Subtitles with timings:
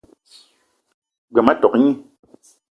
[1.33, 1.91] G-beu ma tok gni.